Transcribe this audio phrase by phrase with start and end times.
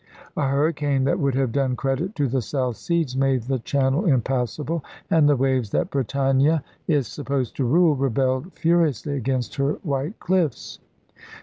[0.35, 4.83] A hurricane that would have done credit to the South Seas made the Channel impassible,
[5.11, 10.79] and the waves that Britannia is supposed to rule rebelled furiously against her white cliffs.